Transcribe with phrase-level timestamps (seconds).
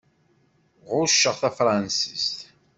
[0.91, 2.37] Ɣucceɣ tafṛansist.